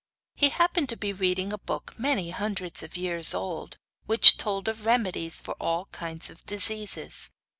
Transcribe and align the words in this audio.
He 0.33 0.49
happened 0.49 0.89
to 0.89 0.97
be 0.97 1.13
reading 1.13 1.53
a 1.53 1.59
book 1.59 1.93
many 1.95 2.31
hundreds 2.31 2.81
of 2.81 2.97
years 2.97 3.35
old, 3.35 3.77
which 4.07 4.35
told 4.35 4.67
of 4.67 4.83
remedies 4.87 5.39
for 5.39 5.53
all 5.59 5.85
kinds 5.91 6.27
of 6.31 6.43
diseases. 6.47 7.29